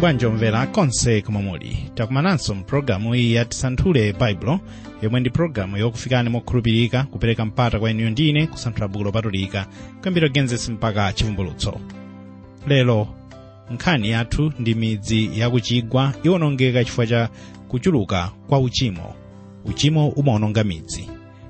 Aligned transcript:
bwanji 0.00 0.26
omvera 0.26 0.66
konse 0.66 1.22
koma 1.22 1.42
muli 1.42 1.90
takumananso 1.94 2.54
mpulogalamu 2.54 3.14
iyi 3.14 3.34
ya 3.34 3.44
tisanthule 3.44 4.12
baibulo 4.12 4.60
yomwe 5.02 5.20
ndi 5.20 5.30
pulogalamu 5.30 5.76
yokufikani 5.76 6.28
mokhulupirika 6.30 7.02
kupereka 7.02 7.44
mpata 7.44 7.78
kwa 7.78 7.90
inuyo 7.90 8.10
ndine 8.10 8.46
kusanthula 8.46 8.88
buku 8.88 9.04
lopatulika. 9.04 9.66
Kuyambira 10.00 10.28
genzesi 10.28 10.72
mpaka 10.72 11.12
chivumbulutso 11.12 11.80
lero 12.66 13.08
nkhani 13.70 14.10
yathu 14.10 14.52
ndi 14.58 14.74
midzi 14.74 15.30
yakuchigwa 15.40 16.12
iwonongeka 16.22 16.84
chifukwa 16.84 17.06
cha 17.06 17.28
kuchuluka 17.68 18.30
kwa 18.48 18.58
uchimo. 18.58 19.14
Uchimo 19.64 20.08
umawononga 20.08 20.64
midzi. 20.64 21.08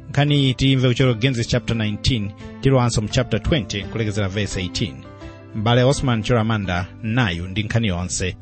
Nkhani 0.08 0.34
iyi 0.42 0.54
tiyimve 0.54 0.88
kuchokera 0.88 1.14
genesis 1.18 1.48
chapter 1.48 1.76
19 1.76 2.30
tilowanso 2.60 3.00
mu 3.02 3.08
chapter 3.08 3.40
20 3.40 3.84
kulekezera 3.84 4.28
verse 4.28 4.60
18 4.62 4.92
m'bale 5.54 5.82
osman 5.84 6.22
choramanda 6.22 6.86
nayu 7.02 7.48
ndi 7.48 7.62
nkhani 7.62 7.88
yonse. 7.88 8.36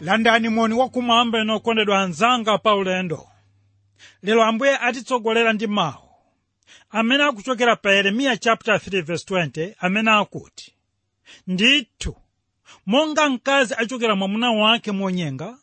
Landani 0.00 0.48
moni 0.48 0.74
wakumwamba 0.74 1.40
ino 1.40 1.56
okondedwa 1.56 2.00
anzanga 2.02 2.58
pa 2.58 2.74
ulendo. 2.74 3.28
Lero 4.22 4.44
ambuye 4.44 4.78
atitsogolera 4.78 5.52
ndi 5.52 5.66
mawu 5.66 6.00
amene 6.90 7.24
akuchokera 7.24 7.76
pa 7.76 7.92
yeremiya 7.92 8.36
chapter 8.36 8.74
3 8.74 9.02
verse 9.02 9.24
20 9.34 9.74
amene 9.78 10.10
akuti 10.10 10.74
ndithu 11.46 12.16
monga 12.86 13.28
mkazi 13.30 13.74
achokera 13.78 14.16
mwamuna 14.16 14.50
wake 14.52 14.92
monyenga 14.92 15.58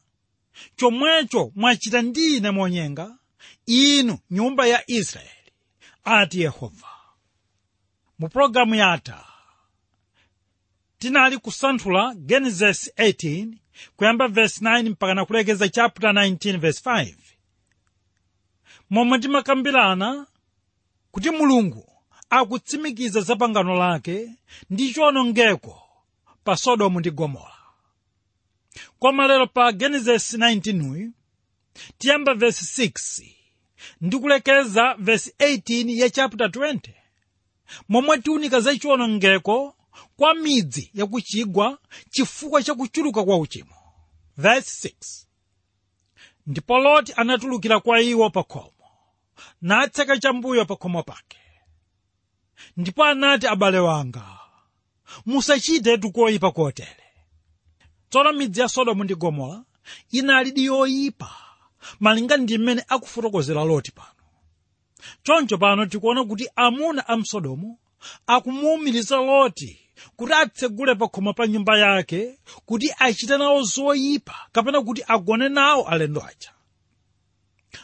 chomwecho 0.75 1.51
mwachita 1.55 2.01
ndi 2.01 2.37
ine 2.37 2.51
monyenga 2.51 3.17
inu 3.65 4.17
nyumba 4.31 4.67
ya 4.67 4.83
israeli 4.91 5.51
ati 6.03 6.41
yehova. 6.41 6.87
Mu 8.19 8.29
pologalamu 8.29 8.75
yatha 8.75 9.25
tinali 11.01 11.37
kusanthula 11.37 12.13
genesis 12.15 12.91
18 12.97 13.47
kuyamba 13.95 14.27
verse 14.27 14.65
9 14.65 14.89
mpaka 14.89 15.13
na 15.13 15.25
kulekeza 15.25 15.69
chapter 15.69 16.11
19 16.11 16.57
verse 16.57 16.89
5 16.89 17.13
momwe 18.89 19.19
timakambirana 19.19 20.27
kuti 21.11 21.29
mulungu 21.29 21.91
akutsimikiza 22.29 23.21
za 23.21 23.35
pangano 23.35 23.75
lake 23.75 24.29
ndi 24.69 24.93
chiwonongeko 24.93 25.81
pa 26.43 26.57
sodomu 26.57 26.99
ndi 26.99 27.11
gomora. 27.11 27.57
Koma 28.99 29.27
lero 29.27 29.47
pa 29.47 29.71
genesis 29.71 30.33
19 30.33 31.09
tiyamba 31.97 32.33
verse 32.33 32.85
6 32.85 33.25
ndi 34.01 34.17
kulekeza 34.17 34.95
verse 34.99 35.33
18 35.39 35.99
ya 35.99 36.09
chapter 36.09 36.47
20 36.47 36.79
momwe 37.89 38.17
tiunika 38.17 38.59
za 38.59 38.75
chiwonongeko 38.77 39.75
kwa 40.17 40.33
midzi 40.33 40.91
yakuchigwa 40.93 41.79
chifukwa 42.09 42.63
cha 42.63 42.75
kuchuluka 42.75 43.23
kwa 43.23 43.37
uchimo. 43.37 43.75
Verse 44.37 44.87
6 44.89 45.25
ndipo 46.47 46.79
loti 46.79 47.13
anatulukira 47.15 47.79
kwa 47.79 48.01
iwo 48.01 48.29
pa 48.29 48.43
khomo 48.43 48.73
natseka 49.61 50.17
chambuyo 50.17 50.65
pa 50.65 50.75
khomo 50.75 51.03
pake. 51.03 51.37
Ndipo 52.77 53.03
anati 53.03 53.47
abale 53.47 53.79
wanga 53.79 54.39
musachite 55.25 55.97
tukoyipa 55.97 56.51
kotere 56.51 57.03
tsono 58.09 58.33
midzi 58.33 58.61
ya 58.61 58.67
sodomu 58.69 59.03
ndi 59.03 59.15
gomora 59.15 59.63
inalidi 60.11 60.65
yoyipa 60.65 61.35
malinga 61.99 62.37
ndi 62.37 62.57
mmene 62.57 62.85
akufotokozera 62.87 63.63
loti 63.63 63.91
pano. 63.91 64.07
Choncho 65.23 65.57
pano 65.57 65.85
tikuona 65.85 66.23
kuti 66.23 66.49
amuna 66.55 67.07
a 67.07 67.17
msodomu 67.17 67.79
akumuwumiriza 68.27 69.15
loti 69.17 69.80
kuti 70.15 70.33
atsegule 70.33 70.95
pa 70.95 71.07
khomo 71.07 71.33
pa 71.33 71.47
nyumba 71.47 71.77
yake 71.77 72.39
kuti 72.65 72.93
achite 72.99 73.37
nawo 73.37 73.61
zoyipa 73.63 74.35
kapena 74.51 74.81
kuti 74.81 75.03
agone 75.07 75.49
nawo 75.49 75.83
alendo 75.87 76.21
aja. 76.21 76.51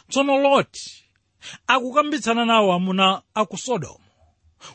Tsono 0.08 0.38
loti 0.38 1.04
akukambitsana 1.66 2.44
nawo 2.44 2.72
amuna 2.72 3.22
a 3.34 3.44
ku 3.46 3.56
sodomu 3.56 4.04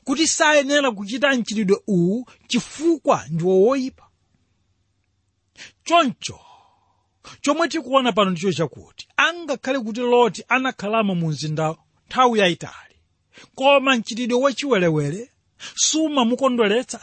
kuti 0.03 0.27
sayenera 0.27 0.91
kuchita 0.91 1.35
mchitidwe 1.35 1.77
uwu 1.87 2.25
chifukwa 2.47 3.25
ndi 3.29 3.43
woyipa. 3.43 4.09
Choncho 5.83 6.39
chomwe 7.41 7.67
tikuona 7.67 8.11
pano 8.11 8.31
ndicho 8.31 8.51
chakuti 8.53 9.07
angakhale 9.17 9.79
kuti 9.79 10.01
loti 10.01 10.43
anakhalamo 10.47 11.15
mu 11.15 11.27
mzinda 11.27 11.75
nthawi 12.07 12.39
yayitali 12.39 12.95
koma 13.55 13.95
mchitidwe 13.95 14.37
wachiwerewere 14.39 15.31
sumamukondweretsa 15.75 16.99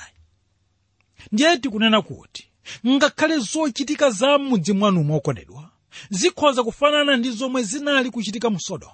ndiye 1.32 1.56
tikunena 1.58 2.03
kuti 2.03 2.50
ngakhale 2.86 3.38
zochitika 3.38 4.10
za 4.10 4.38
m'mudzi 4.38 4.72
mwanu 4.72 5.04
mokondedwa 5.04 5.70
zikhoza 6.10 6.62
kufanana 6.64 7.16
ndi 7.16 7.31
zomwe 7.31 7.62
zinali 7.62 8.10
kuchitika 8.10 8.50
mu 8.50 8.60
sodomu. 8.60 8.92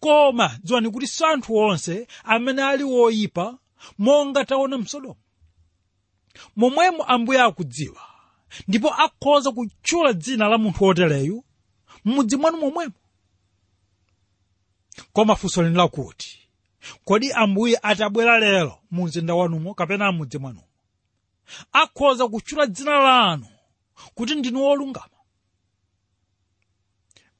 Koma 0.00 0.58
dziwani 0.62 0.90
kuti 0.90 1.06
si 1.06 1.24
anthu 1.24 1.56
onse 1.56 2.06
amene 2.24 2.62
ali 2.62 2.84
woyipa 2.84 3.58
monga 3.98 4.44
taona 4.44 4.78
mu 4.78 4.86
sodomu. 4.86 5.16
Momwemo 6.56 7.02
ambuye 7.04 7.40
akudziwa 7.40 8.00
ndipo 8.68 8.88
akhoza 8.94 9.52
kutchula 9.52 10.12
dzina 10.12 10.48
la 10.48 10.58
munthu 10.58 10.84
wotereyu 10.84 11.44
m'mudzi 12.04 12.36
mwanu 12.36 12.56
momwemo. 12.58 12.92
Koma 15.12 15.36
funso 15.36 15.62
lini 15.62 15.76
lakuti 15.76 16.38
kodi 17.04 17.32
ambuye 17.32 17.78
atabwera 17.82 18.38
lero 18.38 18.78
mu 18.90 19.04
mzinda 19.04 19.34
wanumo 19.34 19.74
kapena 19.74 20.12
m'mudzi 20.12 20.38
mwanumo 20.38 20.66
akhoza 21.72 22.28
kutchula 22.28 22.66
dzina 22.66 22.98
lanu 22.98 23.46
kuti 24.14 24.34
ndinu 24.34 24.62
wolungama. 24.62 25.08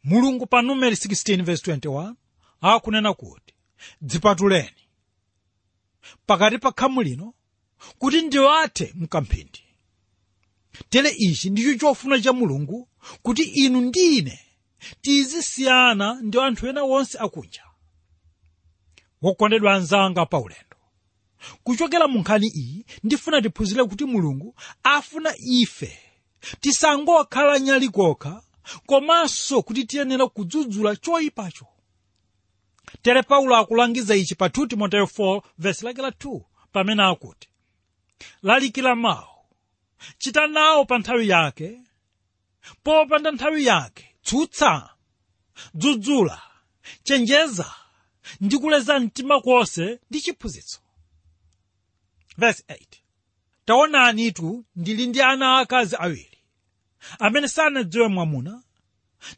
Mulungu 0.05 0.47
pa 0.47 0.63
numeri 0.63 0.97
16:21 0.97 2.15
akunena 2.61 3.15
kuti 3.15 3.55
dzipatuleni 4.01 4.83
pakati 6.27 6.59
pa 6.59 6.73
khamu 6.73 7.03
lino 7.03 7.35
kuti 7.99 8.23
ndiwathe 8.23 8.93
mkamphindi 8.97 9.63
tere 10.89 11.11
ichi 11.19 11.51
ndicho 11.51 11.75
chofuna 11.79 12.21
cha 12.21 12.33
mulungu 12.33 12.89
kuti 13.23 13.43
inu 13.43 13.81
ndi 13.81 14.17
ine 14.19 14.41
tizisiyana 15.03 16.15
ndi 16.23 16.41
anthu 16.41 16.67
ena 16.67 16.83
onse 16.83 17.19
akunja. 17.19 17.63
Wokondedwa 19.23 19.75
anzanga 19.75 20.27
pa 20.27 20.39
ulendo 20.39 20.74
kuchokera 21.65 22.09
mu 22.09 22.19
nkhani 22.19 22.47
iyi 22.49 22.87
ndifuna 23.05 23.43
tiphunzire 23.43 23.85
kuti 23.85 24.05
mulungu 24.05 24.55
afuna 24.83 25.35
ife. 25.39 25.99
Tisangokhala 26.61 27.59
nyali 27.59 27.89
kokha 27.89 28.43
komanso 28.87 29.63
kuti 29.63 29.85
tiyenera 29.85 30.27
kudzudzula 30.27 30.97
choyipacho. 30.97 31.67
Tere 33.03 33.23
paulo 33.23 33.57
akulangiza 33.57 34.17
ichi 34.17 34.35
pa 34.35 34.47
2 34.47 34.67
timoteyo 34.69 35.05
4 35.05 35.43
vesi 35.59 35.85
lake 35.85 36.03
la 36.03 36.09
2 36.11 36.41
pamene 36.73 37.03
akuti 37.03 37.49
lalikira 38.43 38.95
mawu 38.95 39.27
chita 40.19 40.47
nawo 40.47 40.85
pa 40.85 40.99
nthawi 40.99 41.29
yake 41.29 41.81
popanda 42.83 43.31
nthawi 43.31 43.65
yake 43.67 44.15
tsutsa 44.23 44.91
dzudzula 45.75 46.43
chenjeza 47.03 47.75
ndi 48.41 48.59
kuleza 48.59 49.01
mtima 49.01 49.41
konse 49.41 50.01
ndi 50.11 50.21
chiphunzitso 50.21 50.81
verse 52.39 52.65
8 52.69 52.79
taonanitu 53.65 54.65
ndili 54.77 55.07
ndi 55.07 55.23
ana 55.23 55.59
akazi 55.59 55.97
awiri 55.99 56.39
amene 57.19 57.49
sanadziwe 57.49 58.09
mwamuna 58.09 58.63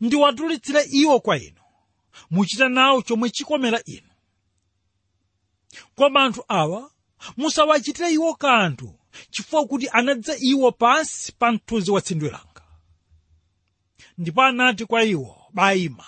ndiwatulitsire 0.01 0.83
iwo 0.91 1.21
kwa 1.21 1.39
inu 1.39 1.61
muchita 2.31 2.69
nawo 2.69 3.03
chomwe 3.03 3.31
chikomera 3.31 3.81
inu. 3.85 4.09
Koma 5.95 6.25
anthu 6.25 6.45
awa 6.49 6.91
musawachitire 7.37 8.13
iwo 8.13 8.35
kanthu 8.35 8.99
chifukwa 9.31 9.67
kuti 9.67 9.89
anadza 9.93 10.37
iwo 10.41 10.73
pansi 10.73 11.33
pa 11.33 11.53
mthunzi 11.53 11.91
wa 11.91 12.01
tsindwi 12.01 12.31
langa. 12.31 12.63
Ndipo 14.19 14.43
anati 14.43 14.85
kwa 14.87 15.05
iwo 15.05 15.47
bayima 15.53 16.05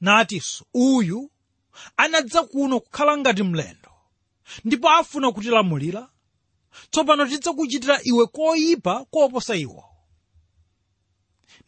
natinso 0.00 0.64
uyu 0.74 1.30
anadza 1.96 2.42
kuno 2.42 2.80
kukhala 2.80 3.18
ngati 3.18 3.42
mlendo 3.42 3.90
ndipo 4.64 4.90
afuna 4.90 5.32
kutilamulira. 5.32 6.10
Tsopano 6.90 7.26
tidzakuchitira 7.26 8.00
iwe 8.02 8.26
koyipa 8.26 9.04
koposa 9.04 9.56
iwo. 9.56 9.84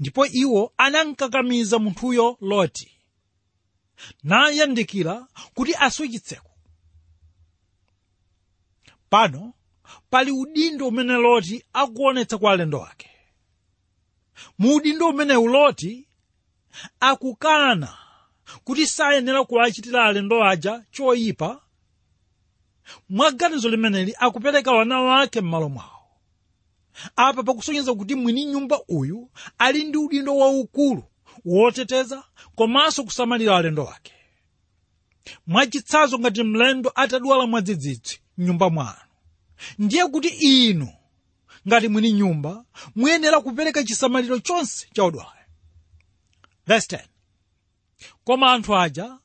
Ndipo 0.00 0.26
iwo 0.26 0.73
anamkakamiza 0.76 1.78
munthuyo 1.78 2.37
loti 2.40 2.93
nayandikira 4.23 5.26
kuti 5.55 5.75
asuchitseko 5.75 6.50
pano 9.11 9.55
pali 10.11 10.31
udindo 10.32 10.88
umene 10.88 11.12
loti 11.14 11.64
akuonetsa 11.73 12.38
kwa 12.38 12.52
alendo 12.52 12.84
ake. 12.84 13.11
Mu 14.58 14.75
udindo 14.75 15.08
umenewu 15.08 15.49
loti 15.49 16.08
akukana 17.00 17.99
kuti 18.64 18.87
sayenera 18.87 19.44
kuwachitira 19.44 20.05
alendo 20.05 20.44
aja 20.44 20.84
choyipa 20.90 21.62
mwa 23.09 23.31
ganizo 23.31 23.69
limeneli 23.69 24.15
akupereka 24.19 24.73
wana 24.73 25.00
wake 25.00 25.41
m'malo 25.41 25.69
mwawo 25.69 25.91
apa 27.17 27.43
pakusonyeza 27.43 27.94
kuti 27.94 28.15
mwini 28.15 28.44
nyumba 28.44 28.81
uyu 28.88 29.31
ali 29.59 29.85
ndi 29.85 29.99
udindo 29.99 30.37
waukulu 30.37 31.05
woteteza 31.44 32.25
komanso 32.55 33.05
kusamalira 33.05 33.56
alendo 33.56 33.85
wake. 33.85 34.12
Mwachitsanzo 35.47 36.19
ngati 36.19 36.43
mlendo 36.43 36.93
atadwala 36.94 37.47
mwadzidzidzi 37.47 38.21
mnyumba 38.38 38.71
mwanu. 38.71 38.97
Ndiye 39.79 40.06
kuti 40.06 40.29
inu 40.29 40.88
ngati 41.69 41.88
mwini 41.88 42.12
nyumba 42.12 42.65
muyenera 42.94 43.41
kupereka 43.41 43.85
chisamaliro 43.85 44.38
chonse 44.38 44.88
cha 44.94 45.03
10 45.03 47.00
koma 48.25 48.53
anthu 48.53 48.77
aja 48.77 49.19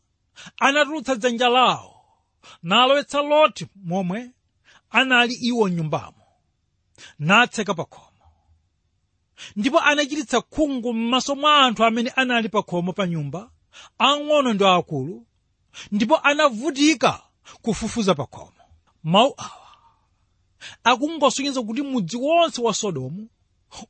anatulutsa 0.58 1.16
dzanja 1.16 1.50
lawo 1.50 2.01
nalowetsa 2.64 3.22
loti 3.22 3.68
momwe 3.76 4.32
anali 4.90 5.34
iwo 5.34 5.68
mnyumbamo 5.68 6.24
natseka 7.20 7.74
pa 7.74 7.86
khomo 7.86 8.08
ndipo 9.56 9.80
anachititsa 9.80 10.42
khungu 10.42 10.94
m'maso 10.94 11.36
mwa 11.36 11.58
anthu 11.66 11.84
amene 11.86 12.10
anali 12.10 12.50
pa 12.50 12.62
khomo 12.64 12.94
pa 12.94 13.08
nyumba 13.08 13.52
ang'ono 13.98 14.54
ndi 14.54 14.66
akulu 14.66 15.26
ndipo 15.92 16.18
anavutika 16.18 17.22
kufufuza 17.62 18.16
pa 18.16 18.26
khomo 18.26 18.64
mawu 19.04 19.34
awa 19.38 19.68
akungosonyeza 20.84 21.62
kuti 21.64 21.82
mudzi 21.82 22.18
wonse 22.18 22.62
wa 22.62 22.74
sodomu 22.74 23.30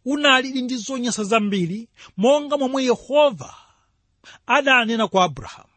unali 0.06 0.62
ndi 0.62 0.76
zonyansa 0.76 1.24
zambiri 1.24 1.90
monga 2.18 2.58
momwe 2.58 2.84
yehova 2.84 3.56
adanena 4.46 5.08
kwa 5.08 5.24
abrahamu 5.24 5.71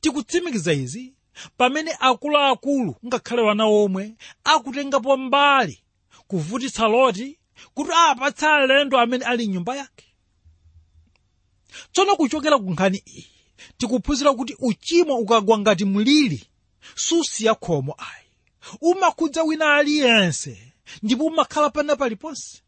tikutsimikiza 0.00 0.72
izi 0.72 1.14
pamene 1.56 1.96
akuluakulu 2.00 2.96
ngakhale 3.06 3.42
wana 3.42 3.64
omwe 3.64 4.14
akutengapo 4.44 5.16
mbali 5.16 5.82
kuvutitsa 6.28 6.88
loti 6.88 7.38
kuti 7.74 7.90
apatse 7.92 8.46
alendo 8.46 8.98
amene 8.98 9.24
ali 9.24 9.48
m'nyumba 9.48 9.76
yake. 9.76 10.04
Tsono 11.92 12.16
kuchokera 12.16 12.58
ku 12.58 12.70
nkhani 12.70 13.02
iyi 13.06 13.26
tikuphunzira 13.78 14.34
kuti 14.34 14.56
uchimo 14.58 15.14
ukagwa 15.18 15.58
ngati 15.58 15.84
mliri 15.84 16.44
susiya 16.94 17.54
khomo 17.54 17.94
ayi. 17.98 18.26
Umakhudza 18.80 19.42
wina 19.42 19.74
aliyense 19.74 20.72
ndipo 21.02 21.24
umakhala 21.24 21.70
pana 21.70 21.96
paliponse 21.96 22.62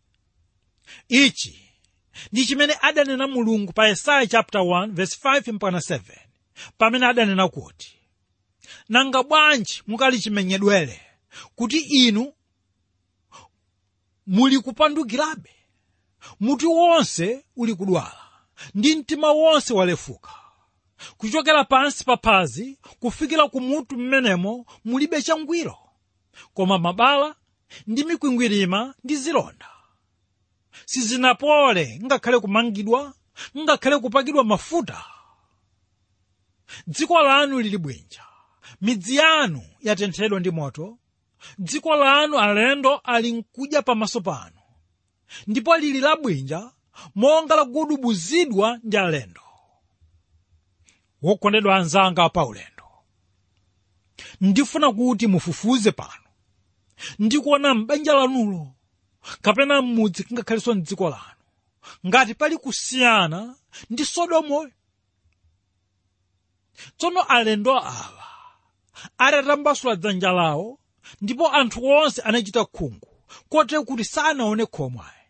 ichi 1.08 1.60
ndi 2.32 2.46
chimene 2.46 2.76
adanena 2.82 3.26
mulungu 3.26 3.72
pa 3.72 3.88
yesaya 3.88 4.24
1:5-7 4.24 6.00
pamene 6.78 7.06
adanena 7.06 7.48
kuti 7.48 7.98
nanga 8.88 9.22
bwanji 9.22 9.82
mukali 9.86 10.18
chimenyedwere 10.20 11.00
kuti 11.56 11.78
inu 11.78 12.32
muli 14.26 14.60
kupandukirabe 14.60 15.50
mutu 16.40 16.72
wonse 16.72 17.44
uli 17.56 17.74
kudwala 17.74 18.20
ndi 18.74 18.96
mtima 18.96 19.32
wonse 19.32 19.74
walefuka. 19.74 20.30
Kuchokera 21.16 21.64
pansi 21.64 22.04
pa 22.04 22.16
phazi 22.16 22.78
kufikira 23.00 23.48
ku 23.48 23.60
mutu 23.60 23.96
mmenemo 23.98 24.66
mulibe 24.84 25.22
changwiro 25.22 25.78
koma 26.54 26.78
mabala 26.78 27.34
ndi 27.86 28.04
mikwingwirima 28.04 28.94
ndi 29.04 29.16
zilonda. 29.16 29.68
Sizinapole 30.86 32.00
ngakhale 32.04 32.38
kumangidwa 32.40 33.14
ngakhale 33.58 33.98
kupakidwa 33.98 34.44
mafuta 34.44 35.04
dziko 36.86 37.22
lanu 37.22 37.60
lili 37.60 37.78
bwinja 37.78 38.22
midzi 38.80 39.16
yanu 39.16 39.62
yatenthedwa 39.80 40.40
ndi 40.40 40.50
moto. 40.50 40.98
Dziko 41.58 41.96
lanu 41.96 42.38
alendo 42.38 42.96
ali 42.96 43.32
nkudya 43.32 43.82
pamaso 43.82 44.20
panu. 44.20 44.56
Ndipo 45.46 45.76
lili 45.76 46.00
labwinja 46.00 46.70
monga 47.14 47.56
lagudubuzidwa 47.56 48.78
ndi 48.82 48.96
alendo. 48.96 49.40
Wokondedwa 51.22 51.76
anzanga 51.76 52.28
pa 52.28 52.46
ulendo. 52.46 52.84
Ndifuna 54.40 54.92
kuti 54.92 55.26
mufufuze 55.26 55.92
pano 55.92 56.24
ndikuona 57.18 57.74
m'banja 57.74 58.12
lanulo 58.14 58.74
kapena 59.42 59.82
m'mudzi 59.82 60.26
ngakhalenso 60.32 60.74
mdziko 60.74 61.10
lanu. 61.10 61.42
Ngati 62.06 62.34
pali 62.34 62.56
kusiyana 62.58 63.54
ndi 63.90 64.04
sodomoyo 64.04 64.70
tsono 66.96 67.22
alendo 67.22 67.78
awa 67.78 68.24
atatambasula 69.18 69.96
dzanja 69.96 70.32
lawo 70.32 70.78
ndipo 71.20 71.48
anthu 71.48 71.84
onse 71.86 72.22
anachita 72.22 72.64
khungu 72.64 73.08
kotero 73.48 73.84
kuti 73.84 74.04
sanaone 74.04 74.66
khomo 74.66 75.02
ayi 75.02 75.24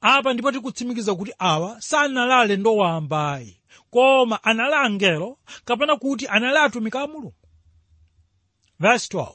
apa 0.00 0.32
ndipo 0.32 0.52
tikutsimikiza 0.52 1.14
kuti 1.14 1.32
awa 1.38 1.80
sanali 1.80 2.32
alendo 2.32 2.76
wambayi 2.76 3.60
koma 3.90 4.44
anali 4.44 4.74
angelo 4.74 5.38
kapena 5.64 5.96
kuti 5.96 6.26
anali 6.28 6.58
atumiki 6.58 6.98
a 6.98 7.06
mulungu. 7.06 7.34
Verse 8.80 9.16
12 9.18 9.32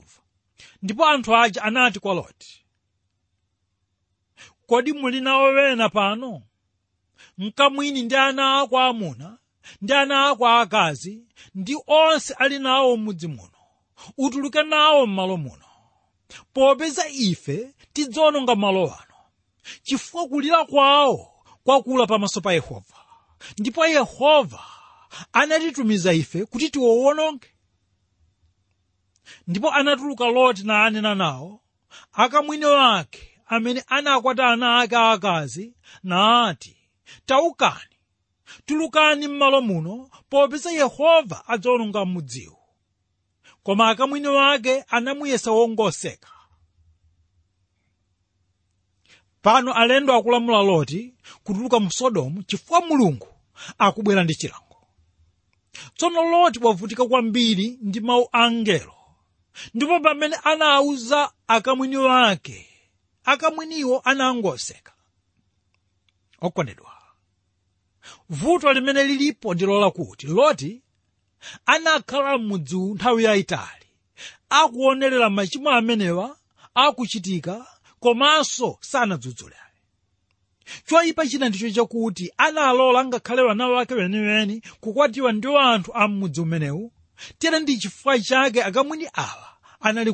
ndipo 0.81 1.05
anthu 1.07 1.35
aja 1.35 1.63
anati 1.63 1.99
kwa 1.99 2.13
loti 2.13 2.65
kodi 4.67 4.93
muli 4.93 5.21
nawo 5.21 5.43
wena 5.43 5.89
pano? 5.89 6.41
Mkamwini 7.37 8.01
ndi 8.01 8.15
ana 8.15 8.59
ako 8.59 8.79
amuna 8.79 9.37
ndi 9.81 9.93
ana 9.93 10.27
ako 10.29 10.47
aakazi 10.47 11.23
ndi 11.55 11.77
onse 11.87 12.33
ali 12.33 12.59
nawo 12.59 12.97
m'mudzi 12.97 13.27
muno. 13.27 13.57
Utuluke 14.17 14.63
nawo 14.63 15.05
m'malo 15.07 15.37
muno. 15.37 15.65
Popeza 16.53 17.07
ife 17.09 17.75
tidzawononga 17.93 18.55
malo 18.55 18.83
ano 18.83 19.17
chifukwa 19.83 20.27
kulira 20.27 20.65
kwawo 20.65 21.31
kwakula 21.63 22.07
pamaso 22.07 22.41
pa 22.41 22.53
yehova. 22.53 22.95
Ndipo 23.57 23.85
yehova 23.85 24.63
anatitumiza 25.33 26.13
ife 26.13 26.45
kuti 26.45 26.69
tiwowononge 26.69 27.47
ndipo 29.47 29.71
anatuluka 29.71 30.25
loti 30.25 30.63
naanena 30.63 31.15
nawo 31.15 31.61
akamwini 32.13 32.65
wake 32.65 33.39
amene 33.47 33.83
anakwata 33.87 34.47
ana 34.47 34.79
ake 34.79 34.95
aakazi 34.97 35.73
nati 36.03 36.77
taukani 37.25 37.90
tulukani 38.65 39.27
m'malo 39.27 39.61
muno 39.61 40.09
popeza 40.29 40.71
yehova 40.71 41.47
adzawononga 41.47 42.05
mudziwu 42.05 42.57
koma 43.63 43.89
akamwini 43.89 44.27
wake 44.27 44.83
anamuyesa 44.89 45.51
wongoseka. 45.51 46.27
Pano 49.41 49.73
alendo 49.73 50.13
akulamula 50.13 50.63
loti 50.63 51.13
kutuluka 51.43 51.79
mu 51.79 51.91
sodomu 51.91 52.43
chifukwa 52.43 52.81
mulungu 52.81 53.27
akubwera 53.77 54.23
ndi 54.23 54.35
chilango. 54.35 54.87
Tsono 55.95 56.23
loti 56.31 56.59
wavutika 56.63 57.05
kwambiri 57.05 57.77
ndi 57.81 57.99
mawu 57.99 58.29
angelo 58.31 58.93
ndipo 59.73 59.99
pamene 59.99 60.35
anawuza 60.43 61.31
akamwini 61.47 61.97
wake 61.97 62.67
akamwiniwo 63.23 63.99
anangoseka. 63.99 64.93
Okondedwa 66.41 67.00
vuto 68.29 68.73
limene 68.73 69.03
lilipo 69.03 69.53
ndi 69.53 69.65
lola 69.65 69.91
kuti 69.91 70.27
loti 70.27 70.81
anakhala 71.65 72.37
m'mudziwu 72.37 72.95
nthawi 72.95 73.23
yayitali 73.23 73.85
akuonerera 74.49 75.29
machimo 75.29 75.69
amenewa 75.69 76.37
akuchitika 76.73 77.67
komanso 77.99 78.77
sanadzudzule 78.81 79.55
choyipa 80.85 81.27
china 81.27 81.49
ndicho 81.49 81.69
chakuti 81.71 82.33
analola 82.37 83.05
ngakhale 83.05 83.41
wana 83.41 83.67
wake 83.67 83.93
weniweni 83.93 84.61
kukwatiwa 84.79 85.31
ndi 85.31 85.47
anthu 85.57 85.91
a 85.95 86.07
m'mudzi 86.07 86.41
umenewu 86.41 86.91
tera 87.39 87.59
ndi 87.59 87.77
chifukwa 87.77 88.19
chake 88.19 88.63
akamwini 88.63 89.07
awa 89.13 89.47
anali 89.79 90.13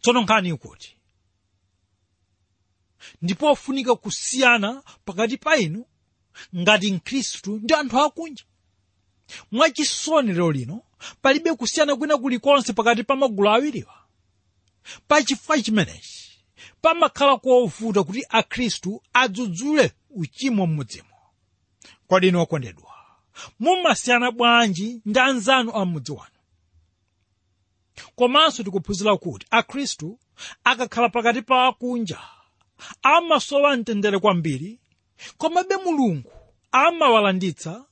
tsono 0.00 0.20
nkhani 0.22 0.48
ikuti 0.48 0.95
ndipo 3.22 3.50
ofunika 3.50 3.94
kusiyana 3.94 4.82
pakati 5.04 5.36
pa 5.36 5.56
inu 5.56 5.84
ngati 6.56 6.92
mkhristu 6.92 7.56
ndi 7.56 7.74
anthu 7.74 8.00
akunja. 8.00 8.44
Mwachisoni 9.52 10.28
lero 10.32 10.52
lino 10.52 10.82
palibe 11.22 11.54
kusiyana 11.54 11.96
kwina 11.96 12.18
kulikonse 12.18 12.72
pakati 12.72 13.04
pa 13.04 13.16
magulu 13.16 13.48
awiriwa. 13.48 13.94
Pachifukwa 15.08 15.62
chimenechi 15.62 16.44
pamakhala 16.82 17.36
kovuta 17.36 18.02
kuti 18.04 18.24
akhristu 18.28 19.02
adzudzule 19.12 19.92
uchimo 20.10 20.66
m'mudzimo. 20.66 21.16
Kodi 22.08 22.28
inu 22.28 22.40
okondedwa 22.40 22.92
mumasiyana 23.58 24.30
bwanji 24.30 25.00
ndi 25.04 25.18
anzanu 25.20 25.70
a 25.74 25.78
wanu? 25.78 26.36
Komanso 28.16 28.62
tikuphunzira 28.62 29.16
kuti 29.16 29.46
akhristu 29.50 30.18
akakhala 30.64 31.08
pakati 31.08 31.42
pa 31.42 31.66
akunja 31.66 32.20
amasowa 33.02 33.76
mtendere 33.76 34.18
kwambiri 34.18 34.80
komabe 35.38 35.76
mulungu 35.76 36.32
amawalanditsa 36.72 37.84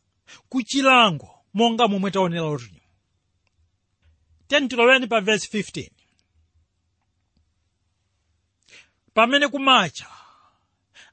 ku 0.48 0.62
chilango 0.62 1.28
monga 1.54 1.88
momwe 1.88 2.10
taonera 2.10 2.42
lotino 2.46 2.80
tentiloweni 4.48 5.06
pa 5.06 5.20
vesi 5.20 5.48
15 5.58 5.90
pamene 9.14 9.48
kumacha 9.48 10.06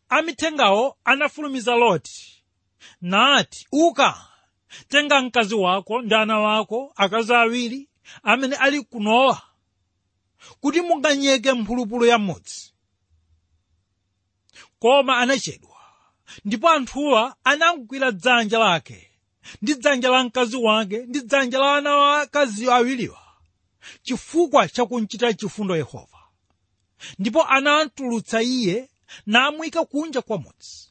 amithengawo 0.10 0.98
anafulumiza 1.04 1.76
loti 1.76 2.44
nati 3.02 3.68
uka 3.72 4.28
tenga 4.90 5.22
mkazi 5.22 5.56
wako 5.56 6.02
ndi 6.02 6.16
ana 6.16 6.40
wako 6.40 6.94
akazi 6.96 7.34
awiri 7.34 7.90
amene 8.24 8.56
ali 8.56 8.82
kunowa 8.82 9.42
kuti 10.62 10.82
munganyeke 10.82 11.54
mphulupulu 11.54 12.06
ya 12.06 12.18
mudzi 12.18 12.71
koma 14.82 15.18
anachedwa. 15.18 15.78
Ndipo 16.46 16.70
anthuwa 16.70 17.36
anamugwira 17.44 18.12
dzanja 18.12 18.60
lake. 18.60 19.08
Ndi 19.62 19.74
dzanja 19.76 20.10
la 20.10 20.24
mkazi 20.24 20.56
wake 20.58 20.98
ndi 20.98 21.22
dzanja 21.22 21.60
la 21.60 21.76
ana 21.76 21.96
wa 21.96 22.22
akazi 22.22 22.70
awiriwa. 22.70 23.22
Chifukwa 24.04 24.68
chakunchitira 24.70 25.34
chifundo 25.34 25.76
yehova. 25.76 26.18
Ndipo 27.20 27.44
anamtulutsa 27.48 28.42
iye 28.42 28.90
namuyika 29.26 29.86
kunja 29.86 30.22
kwa 30.22 30.38
mudzi. 30.38 30.90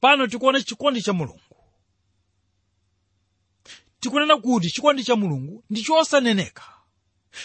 Pano 0.00 0.26
tikuona 0.26 0.60
chikondi 0.62 1.02
cha 1.02 1.12
mulungu. 1.12 1.40
Tikunena 4.00 4.36
kuti 4.36 4.70
chikondi 4.70 5.04
cha 5.04 5.16
mulungu 5.16 5.64
ndi 5.70 5.82
chosaneneka. 5.82 6.62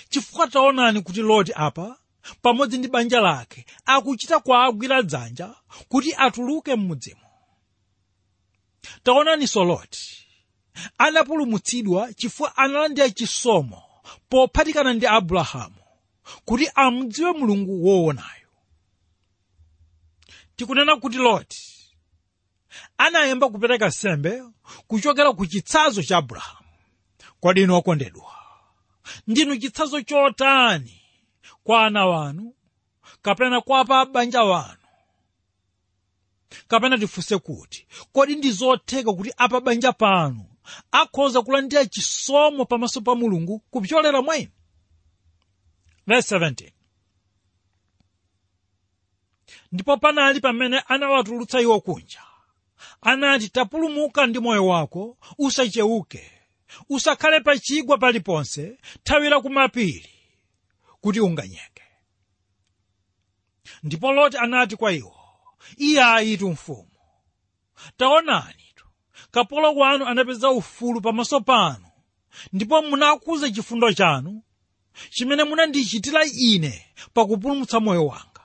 Chifukwa 0.09 0.47
taonani 0.47 1.01
kuti 1.01 1.21
loti 1.21 1.51
apa 1.55 1.97
pamodzi 2.41 2.77
ndi 2.77 2.87
banja 2.87 3.19
lake 3.21 3.65
akuchita 3.85 4.39
kwaagwira 4.39 5.01
dzanja 5.01 5.55
kuti 5.89 6.13
atuluke 6.17 6.75
m'mudzimo 6.75 7.27
taonaninso 9.03 9.63
loti 9.63 10.27
anapulumutsidwa 10.97 12.13
chifukwa 12.13 12.57
analandira 12.57 13.09
chisomo 13.09 13.83
pophatikana 14.29 14.93
ndi 14.93 15.07
abrahamu 15.07 15.75
kuti 16.45 16.69
amudziwe 16.75 17.31
mulungu 17.31 17.85
woonayo 17.85 18.49
tikunena 20.55 20.95
kuti 20.95 21.17
loti 21.17 21.71
anayamba 22.97 23.49
kupereka 23.49 23.91
sembe 23.91 24.43
kuchokera 24.87 25.33
ku 25.33 25.45
chitsanzo 25.45 26.03
cha 26.03 26.17
abrahamu. 26.17 26.67
Kodi 27.41 27.65
okondedwa 27.65 28.31
ndinu 29.27 29.57
chitsanzo 29.57 30.01
chotani 30.01 31.00
kwa 31.63 31.85
ana 31.85 32.05
wanu 32.05 32.53
kapena 33.21 33.61
kwa 33.61 33.85
pa 33.85 34.05
banja 34.05 34.43
wanu 34.43 34.77
kapena 36.67 36.97
tifunse 36.97 37.37
kuti 37.37 37.87
kodi 38.13 38.35
ndi 38.35 38.51
zotheka 38.51 39.13
kuti 39.13 39.33
apa 39.37 39.61
banja 39.61 39.91
panu 39.93 40.45
akhoza 40.91 41.41
kulandira 41.41 41.85
chisomo 41.85 42.65
pamaso 42.65 43.01
pa 43.01 43.15
mulungu 43.15 43.59
kupyolera 43.59 44.21
mwa 44.21 44.37
inu? 44.37 44.51
Verse 46.07 46.37
17 46.37 46.71
ndipo 49.71 49.97
panali 49.97 50.39
pamene 50.39 50.79
anawatulutsa 50.79 51.61
iwo 51.61 51.79
kunja. 51.81 52.21
Anati 53.01 53.49
tapulumuka 53.49 54.27
ndi 54.27 54.39
moyo 54.39 54.65
wako 54.67 55.17
usacheuke 55.37 56.31
usakhale 56.89 57.39
pa 57.39 57.57
chigwa 57.59 57.97
paliponse 57.97 58.77
thawira 59.03 59.41
kumapiri 59.41 60.09
kuti 61.01 61.19
unganyeke. 61.19 61.83
Ndipo 63.83 64.11
loti 64.11 64.37
anati 64.37 64.75
kwa 64.75 64.91
iwo 64.93 65.17
iye 65.77 66.03
ayitu 66.03 66.49
mfumu. 66.49 66.87
Taonanitu 67.97 68.85
kapolo 69.31 69.73
wanu 69.75 70.05
anapeza 70.05 70.49
ufulu 70.49 71.01
pamaso 71.01 71.41
panu. 71.41 71.85
Ndipo 72.53 72.81
munakuza 72.81 73.51
chifundo 73.51 73.93
chanu 73.93 74.43
chimene 75.09 75.43
munandichitira 75.43 76.25
ine 76.25 76.85
pakupulumutsa 77.13 77.79
moyo 77.79 78.05
wanga. 78.07 78.41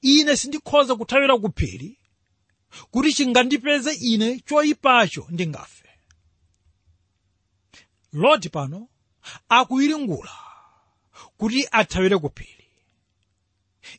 Ine 0.00 0.36
sindikhoza 0.36 0.96
kuthawira 0.96 1.38
ku 1.38 1.52
phiri 1.56 1.98
kuti 2.90 3.12
chingandipeze 3.12 3.92
ine 3.92 4.40
choyipacho 4.40 5.26
ndingafe. 5.30 5.88
Loti 8.12 8.48
pano 8.48 8.88
akuyiringula 9.48 10.32
kuti 11.42 11.66
athawire 11.72 12.18
ku 12.18 12.30
phiri. 12.34 12.66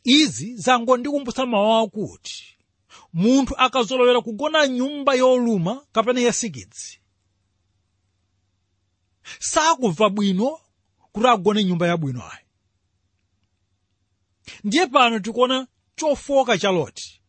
Izi 0.04 0.56
zangondikumbutsa 0.56 1.46
mawu 1.46 1.74
akuti 1.84 2.56
munthu 3.14 3.54
akazolowera 3.58 4.22
kugona 4.22 4.68
nyumba 4.68 5.14
yoluma 5.16 5.84
kapena 5.92 6.20
yasikidzi 6.22 7.00
sakumva 9.40 10.10
bwino 10.10 10.60
kuti 11.12 11.28
agone 11.28 11.64
nyumba 11.64 11.88
yabwino 11.88 12.22
ayi. 12.32 12.46
Ndiye 14.64 14.88
pano 14.88 15.20
tikuona 15.20 15.68
chofoka 15.96 16.58
cha 16.58 16.72
loti 16.72 17.22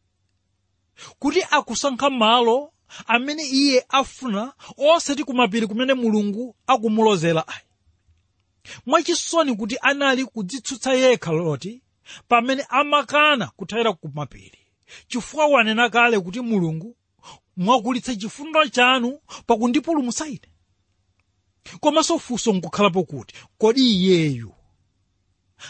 kuti 1.19 1.43
akusankha 1.51 2.11
malo 2.11 2.73
amene 3.07 3.43
iye 3.43 3.85
afuna 3.89 4.55
osati 4.77 5.25
kumapiri 5.25 5.67
kumene 5.67 5.95
mulungu 5.95 6.57
akumulozera 6.67 7.49
ayi 7.49 7.64
mwachisoni 8.87 9.57
kuti 9.57 9.79
anali 9.81 10.25
kudzitsutsa 10.25 10.93
yekha 10.95 11.33
loti 11.33 11.83
pamene 12.29 12.67
amakana 12.69 13.47
kuthawira 13.47 13.93
kumapiri 13.93 14.59
chifukwa 15.09 15.47
wanena 15.47 15.91
kale 15.91 16.21
kuti 16.21 16.41
mulungu 16.41 16.97
mwakulitsa 17.57 18.17
chifundo 18.17 18.69
chanu 18.69 19.21
pakundipulumutsa 19.47 20.27
ine 20.27 20.49
komanso 21.81 22.19
funso 22.19 22.53
nkukhalapo 22.53 23.03
kuti 23.05 23.35
kodi 23.59 23.91
iyeyu 23.97 24.55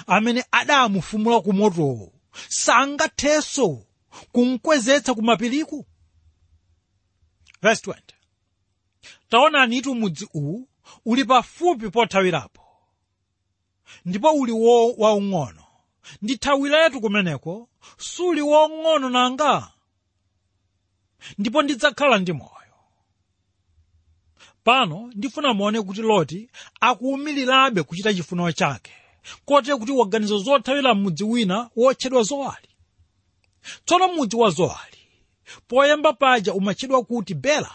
amene 0.06 0.44
adamufumula 0.50 1.40
ku 1.40 1.52
motowo 1.52 2.12
sangathenso 2.48 3.86
kumkwezetsa 4.32 5.14
kumapiriku 5.14 5.86
verse 7.62 7.90
20 7.90 7.96
taonani 9.28 9.76
itu 9.76 9.94
mudzi 9.94 10.28
uwu 10.34 10.68
uli 11.04 11.24
pafupi 11.24 11.90
pothawirapo 11.90 12.63
ndipo 14.04 14.30
uli 14.32 14.52
waung'ono. 14.98 15.64
Ndithawiretu 16.22 17.00
kumeneko 17.00 17.68
suli 17.98 18.40
wong'ono 18.42 19.10
nanga? 19.10 19.70
Ndipo 21.38 21.62
ndidzakhala 21.62 22.18
ndi 22.18 22.32
moyo. 22.32 22.50
Pano 24.64 25.10
ndifuna 25.14 25.54
muone 25.54 25.82
kuti 25.82 26.02
loti 26.02 26.50
akuwumilirabe 26.80 27.82
kuchita 27.82 28.14
chifuniro 28.14 28.52
chake 28.52 28.92
kotero 29.44 29.78
kuti 29.78 29.92
waganiza 29.92 30.36
zothawira 30.38 30.94
mudzi 30.94 31.24
wina 31.24 31.70
wotchedwa 31.76 32.22
zowali 32.22 32.68
tsono 33.84 34.08
mudzi 34.08 34.36
wa 34.36 34.50
zowali 34.50 34.98
poyamba 35.68 36.12
paja 36.12 36.54
umatchedwa 36.54 37.04
kuti 37.04 37.34
bela 37.34 37.70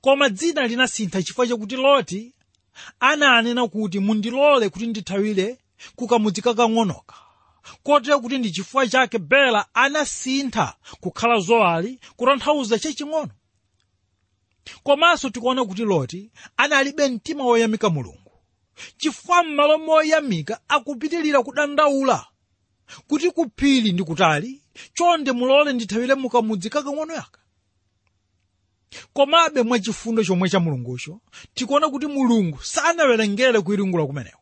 koma 0.00 0.28
dzina 0.28 0.66
linasintha 0.66 1.22
chifukwa 1.22 1.46
chakuti 1.46 1.76
loti 1.76 2.32
ananena 3.00 3.68
kuti 3.68 3.98
mundilole 3.98 4.68
kuti 4.68 4.86
ndithawire 4.86 5.58
kukamudzi 5.96 6.42
kakang'onoka 6.42 7.14
kotero 7.82 8.20
kuti 8.20 8.38
ndi 8.38 8.50
chifukwa 8.50 8.86
chake 8.88 9.18
bela 9.18 9.66
anasintha 9.74 10.74
kukhala 11.00 11.38
zowali 11.40 12.00
kutanthauza 12.16 12.78
chaching'ono 12.78 13.30
komanso 14.82 15.30
tikuona 15.30 15.64
kuti 15.64 15.82
loti 15.84 16.30
analibe 16.56 17.08
mtima 17.08 17.44
woyamika 17.44 17.90
mulungu. 17.90 18.32
Chifukwa 18.98 19.42
m'malo 19.44 19.78
moyamika 19.78 20.60
akupitilira 20.68 21.42
kudandaula 21.42 22.26
kuti 23.08 23.30
kuphiri 23.30 23.92
ndi 23.92 24.04
kutali 24.04 24.62
chonde 24.94 25.32
mulole 25.32 25.72
ndithawire 25.72 26.14
mukamudzi 26.14 26.70
kakang'ono 26.70 27.14
yaka 27.14 27.40
komabe 29.12 29.62
mwachifundo 29.62 30.24
chomwe 30.24 30.48
cha 30.48 30.60
mulungucho 30.60 31.20
tikuona 31.54 31.88
kuti 31.88 32.06
mulungu 32.06 32.62
sanawerengere 32.62 33.60
kuyiringula 33.60 34.06
kumeneko. 34.06 34.40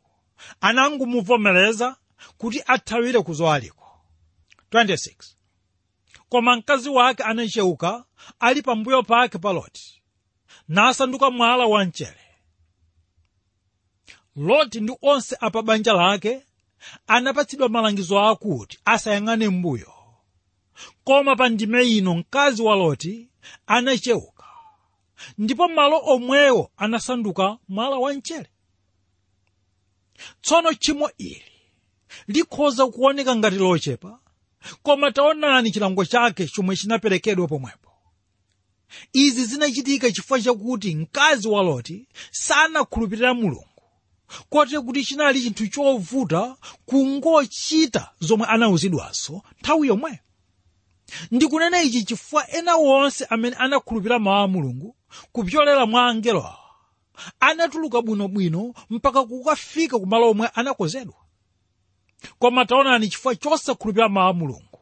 Anangumuvomereza 0.61 1.97
kuti 2.39 2.63
athawire 2.67 3.23
ku 3.23 3.35
zowaliko 3.35 3.85
26 4.73 5.15
koma 6.29 6.57
mkazi 6.57 6.89
wake 6.89 7.23
anacheuka 7.23 8.05
ali 8.41 8.63
pambuyo 8.63 9.03
pake 9.03 9.39
pa 9.39 9.53
loti 9.53 10.03
nasanduka 10.69 11.31
mwala 11.31 11.67
wa 11.67 11.85
mchere. 11.85 12.21
Loti 14.37 14.81
ndi 14.81 14.93
onse 15.03 15.37
apa 15.41 15.63
banja 15.63 15.93
lake 15.93 16.43
anapatsidwa 17.07 17.69
malangizo 17.69 18.21
akuti 18.21 18.79
asayang'ane 18.85 19.49
mbuyo. 19.49 19.93
Koma 21.05 21.37
pa 21.37 21.49
ndime 21.49 21.83
ino 21.89 22.15
mkazi 22.15 22.63
wa 22.63 22.77
loti 22.77 23.29
anacheuka 23.67 24.34
ndipo 25.38 25.68
malo 25.68 26.00
omwewo 26.04 26.71
anasanduka 26.76 27.59
mwala 27.68 27.97
wa 27.97 28.14
mchere. 28.14 28.49
Tsono 30.42 30.73
tchimo 30.75 31.11
ili. 31.18 31.42
Likhoza 32.26 32.87
kuoneka 32.87 33.37
ngati 33.37 33.56
lochepa 33.56 34.18
koma 34.83 35.12
taonani 35.12 35.71
chilango 35.71 36.04
chake 36.04 36.47
chomwe 36.49 36.76
chinaperekedwa 36.76 37.49
pomwepo. 37.49 37.90
Izi 39.12 39.44
zinachitika 39.44 40.11
chifukwa 40.12 40.40
chakuti 40.40 40.94
mkazi 40.94 41.49
wa 41.49 41.62
loti 41.62 42.09
sanakhulupirira 42.30 43.35
mulungu 43.35 43.68
kotero 44.50 44.83
kuti 44.83 45.04
chinali 45.04 45.42
chinthu 45.42 45.66
chovuta 45.68 46.56
kungochita 46.87 48.11
zomwe 48.21 48.47
anawuzidwazo 48.47 49.42
nthawi 49.61 49.88
yomweyo 49.88 50.18
ndikunena 51.30 51.83
ichi 51.83 52.04
chifukwa 52.04 52.50
ena 52.50 52.75
onse 52.76 53.25
amene 53.25 53.56
anakhulupirira 53.56 54.18
mawu 54.18 54.44
a 54.44 54.49
mulungu 54.49 54.97
kupyolera 55.33 55.87
mwa 55.87 56.06
angelo. 56.06 56.40
Awa 56.40 56.59
anatuluka 57.40 58.02
bwinobwino 58.02 58.75
mpaka 58.90 59.25
kukafika 59.25 59.99
kumalo 59.99 60.30
omwe 60.30 60.49
anakozedwa. 60.54 61.14
Koma 62.38 62.64
taonani 62.66 63.09
chifukwa 63.09 63.37
chosakhulupirira 63.37 64.09
mawu 64.09 64.30
a 64.30 64.33
mulungu. 64.33 64.80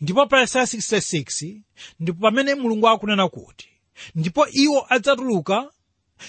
Ndipo 0.00 0.26
pa 0.26 0.40
yesaya 0.40 0.64
66 0.64 1.60
ndipo 2.00 2.20
pamene 2.20 2.54
mulungu 2.54 2.88
akunena 2.88 3.28
kuti 3.28 3.68
ndipo 4.14 4.48
iwo 4.48 4.86
adzatuluka 4.88 5.70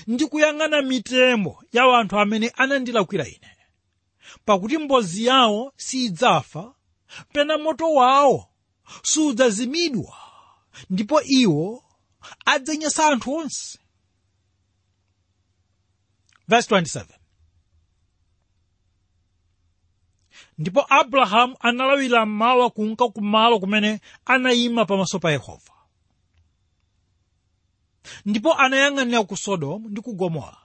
ndi 0.08 0.26
kuyang'ana 0.26 0.82
mitembo 0.82 1.64
ya 1.74 1.84
anthu 1.98 2.20
amene 2.20 2.50
anandilakwira 2.56 3.28
ine. 3.28 3.52
Pakuti 4.46 4.78
mbozi 4.78 5.26
yawo 5.26 5.74
sidzafa 5.76 6.74
pena 7.34 7.58
moto 7.58 7.94
wawo 7.94 8.48
sudzazimidwa 9.04 10.16
ndipo 10.90 11.22
iwo 11.22 11.84
adzanyasa 12.46 13.08
anthu 13.08 13.34
onse. 13.36 13.80
Verse 16.48 16.76
27 16.76 17.06
ndipo 20.58 20.86
abrahamu 20.90 21.56
analawira 21.60 22.26
mmawa 22.26 22.70
kunka 22.70 23.08
kumalo 23.10 23.60
kumene 23.60 24.00
anayima 24.26 24.86
pamaso 24.86 25.20
pa 25.20 25.32
yehova. 25.32 25.74
Ndipo 28.26 28.54
anayang'anira 28.54 29.24
ku 29.24 29.38
sodomu 29.38 29.90
ndi 29.90 30.02
ku 30.02 30.14
gomora 30.14 30.58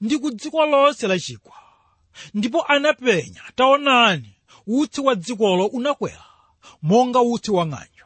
ndi 0.00 0.18
ku 0.18 0.30
dziko 0.30 0.66
lonse 0.66 1.06
la 1.08 1.18
chigwa. 1.18 1.56
Ndipo 2.34 2.62
anapenya 2.66 3.42
taonani 3.56 4.34
utsi 4.66 5.00
wa 5.00 5.14
dzikolo 5.14 5.66
unakwera 5.66 6.24
monga 6.82 7.20
utsi 7.22 7.50
wa 7.50 7.66
ng'anjo 7.66 8.01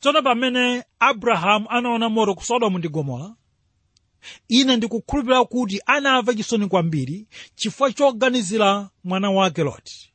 tsono 0.00 0.22
pamene 0.22 0.84
abrahamu 0.98 1.66
anaona 1.70 2.08
moto 2.08 2.34
ku 2.34 2.44
sodomu 2.44 2.78
ndi 2.78 2.88
gomora? 2.88 3.34
Ine 4.48 4.76
ndikukhulupirira 4.76 5.44
kuti 5.44 5.80
anamva 5.86 6.34
chisoni 6.34 6.66
kwambiri 6.68 7.26
chifukwa 7.54 7.92
choganizira 7.92 8.90
mwana 9.04 9.30
wake 9.30 9.62
loti 9.62 10.12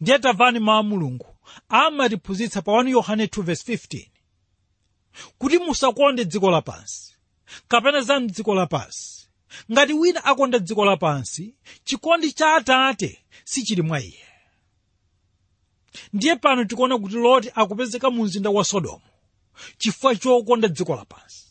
ndiye 0.00 0.18
tamvani 0.18 0.58
mawu 0.58 0.84
mulungu 0.84 1.36
amatiphunzitsa 1.68 2.62
pa 2.62 2.72
1 2.72 2.88
yohane 2.88 3.24
2:15 3.26 4.08
kuti 5.38 5.58
musakonde 5.58 6.24
dziko 6.24 6.50
lapansi. 6.50 7.14
Kapena 7.68 8.00
za 8.00 8.20
mdziko 8.20 8.54
lapansi. 8.54 9.28
Ngati 9.72 9.92
wina 9.92 10.24
akonda 10.24 10.58
dziko 10.58 10.84
lapansi 10.84 11.54
chikondi 11.84 12.32
cha 12.32 12.54
atate 12.54 13.24
sichili 13.44 13.82
mwa 13.82 14.00
iye 14.00 14.25
ndiye 16.12 16.36
pano 16.36 16.64
tikuona 16.64 16.98
kuti 16.98 17.14
loti 17.16 17.50
akupezeka 17.54 18.10
mu 18.10 18.24
mzinda 18.24 18.50
wa 18.50 18.64
sodomu 18.64 19.02
chifukwa 19.78 20.16
chokonda 20.16 20.68
dziko 20.68 20.96
lapansi 20.96 21.46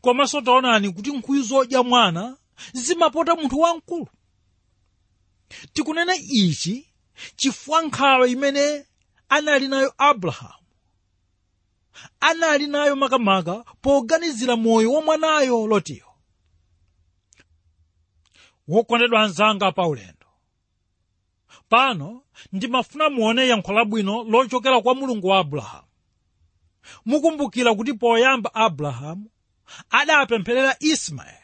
komanso 0.00 0.40
taonani 0.40 0.90
kuti 0.92 1.12
nkhuyu 1.12 1.42
zodya 1.42 1.82
mwana 1.82 2.36
zimapota 2.72 3.34
munthu 3.36 3.58
wamkulu. 3.60 4.08
Tikunena 5.72 6.14
ichi 6.16 6.88
chifukwa 7.36 7.82
nkhawa 7.82 8.28
imene 8.28 8.86
anali 9.28 9.68
nayo 9.68 9.94
abrahamu. 9.98 10.64
Anali 12.20 12.66
nayo 12.66 12.96
makamaka 12.96 13.64
poganizira 13.80 14.56
moyo 14.56 14.92
wa 14.92 15.02
mwanayo 15.02 15.66
lotiyo 15.66 16.06
wokondedwa 18.68 19.22
anzanga 19.22 19.72
pa 19.72 19.86
ulendo 19.86 20.15
pano 21.68 22.22
ndimafuna 22.52 23.10
muone 23.10 23.48
yankho 23.48 23.72
labwino 23.72 24.24
lochokera 24.24 24.80
kwa 24.80 24.94
mulungu 24.94 25.26
wa 25.26 25.38
abrahamu. 25.38 25.86
Mukumbukira 27.04 27.74
kuti 27.74 27.92
poyamba 27.94 28.54
abrahamu 28.54 29.30
adapempherera 29.90 30.76
ismaeli 30.80 31.38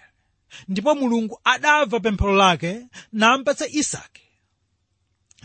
ndipo 0.68 0.94
mulungu 0.94 1.40
adamva 1.44 2.00
pemphero 2.00 2.32
lake 2.36 2.86
nampatsa 3.12 3.66
isake. 3.68 4.22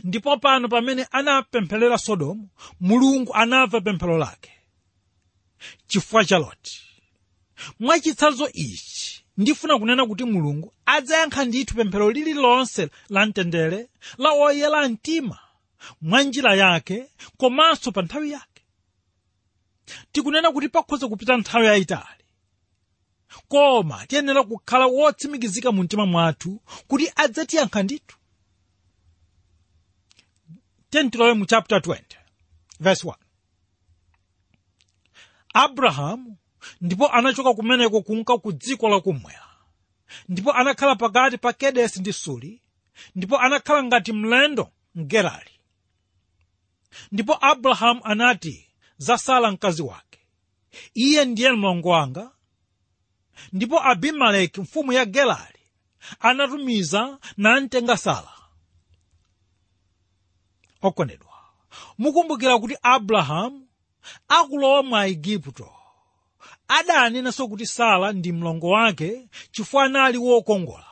Ndipo 0.03 0.37
pano 0.37 0.67
pamene 0.69 1.07
anapempherera 1.11 1.97
sodomu 1.97 2.49
mulungu 2.79 3.33
anamva 3.33 3.81
pemphero 3.81 4.17
lake. 4.17 4.51
Chifukwa 5.87 6.25
cha 6.25 6.37
loti 6.37 6.81
mwachitsanzo 7.79 8.49
ichi 8.53 8.86
ndifuna 9.37 9.79
kunena 9.79 10.05
kuti 10.05 10.23
mulungu 10.23 10.73
adzayankha 10.85 11.45
ndithu 11.45 11.75
pemphero 11.75 12.11
lililonse 12.11 12.89
la 13.09 13.25
mtendere 13.25 13.89
la 14.17 14.31
oyera 14.31 14.89
mtima 14.89 15.39
mwa 16.01 16.23
njira 16.23 16.55
yake 16.55 17.11
komanso 17.37 17.91
pa 17.91 18.01
nthawi 18.01 18.31
yake. 18.31 18.61
Tikunena 20.11 20.51
kuti 20.51 20.69
pakhoza 20.69 21.07
kupita 21.07 21.37
nthawi 21.37 21.65
yayitali 21.65 22.23
koma 23.47 24.05
tiyenera 24.07 24.43
kukhala 24.43 24.85
wotsimikizika 24.85 25.71
mu 25.71 25.83
mtima 25.83 26.05
mwathu 26.05 26.61
kuti 26.87 27.11
adzatiyankha 27.15 27.83
ndithu. 27.83 28.17
Tentilowe 30.89 31.33
mu 31.33 31.45
chapter 31.45 31.77
20 31.77 32.01
verse 32.79 33.07
1 33.07 33.15
abrahamu 35.53 36.37
ndipo 36.81 37.07
anachoka 37.11 37.53
kumeneko 37.53 38.01
kunka 38.01 38.37
ku 38.37 38.51
dziko 38.51 38.89
lakummwera 38.89 39.47
ndipo 40.29 40.53
anakhala 40.53 40.95
pakati 40.95 41.37
pa 41.37 41.53
kedesi 41.53 41.99
ndi 41.99 42.13
suli 42.13 42.61
ndipo 43.15 43.37
anakhala 43.39 43.83
ngati 43.83 44.13
mlendo 44.13 44.71
mgerali 44.95 45.51
ndipo 47.11 47.37
abrahamu 47.45 48.01
anati 48.03 48.67
za 48.97 49.17
sara 49.17 49.51
mkazi 49.51 49.81
wake. 49.81 50.19
Iye 50.93 51.25
ndiye 51.25 51.51
mlongo 51.51 51.89
wanga. 51.89 52.31
Ndipo 53.53 53.83
abimeleki 53.83 54.61
mfumu 54.61 54.93
ya 54.93 55.05
gerali 55.05 55.59
anatumiza 56.19 57.19
namtenga 57.37 57.97
sara. 57.97 58.33
Okondedwa 60.81 61.33
mukumbukira 61.97 62.59
kuti 62.59 62.77
abrahamu 62.81 63.67
akulowa 64.27 64.83
mwa 64.83 65.07
igupto 65.07 65.71
adanenanso 66.67 67.47
kuti 67.47 67.65
sara 67.65 68.11
ndi 68.11 68.31
mlongo 68.31 68.67
wake 68.69 69.29
chifukwa 69.51 69.83
anali 69.83 70.17
wokongola 70.17 70.85